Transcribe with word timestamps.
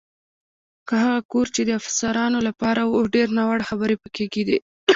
هغه 1.03 1.15
کور 1.31 1.47
چې 1.55 1.61
د 1.65 1.69
افسرانو 1.81 2.39
لپاره 2.47 2.81
و، 2.85 2.93
ډېرې 3.13 3.31
ناوړه 3.37 3.65
خبرې 3.69 3.95
پکې 4.03 4.25
کېدې. 4.33 4.57